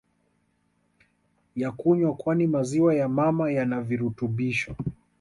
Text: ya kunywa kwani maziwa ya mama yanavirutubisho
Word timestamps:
ya 1.55 1.71
kunywa 1.71 2.13
kwani 2.15 2.47
maziwa 2.47 2.95
ya 2.95 3.09
mama 3.09 3.51
yanavirutubisho 3.51 4.75